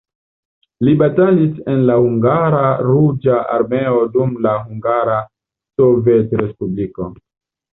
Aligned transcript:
Li 0.85 0.93
batalis 1.01 1.59
en 1.73 1.83
la 1.89 1.97
hungara 2.05 2.63
Ruĝa 2.87 3.37
Armeo 3.59 4.01
dum 4.17 4.33
la 4.47 4.57
Hungara 4.65 5.21
sovetrespubliko. 5.79 7.13